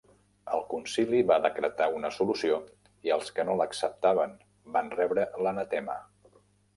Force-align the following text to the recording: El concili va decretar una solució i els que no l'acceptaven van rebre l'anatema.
El 0.57 0.61
concili 0.69 1.17
va 1.31 1.35
decretar 1.41 1.89
una 1.97 2.09
solució 2.15 2.57
i 3.09 3.13
els 3.17 3.29
que 3.35 3.45
no 3.49 3.57
l'acceptaven 3.59 4.33
van 4.79 4.89
rebre 4.95 5.27
l'anatema. 5.45 5.99